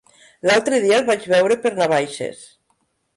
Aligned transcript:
L'altre 0.49 0.79
dia 0.85 0.95
el 1.01 1.05
vaig 1.09 1.27
veure 1.33 1.57
per 1.65 1.73
Navaixes. 1.81 2.41